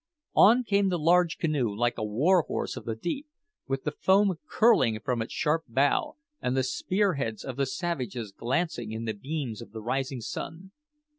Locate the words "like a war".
1.75-2.41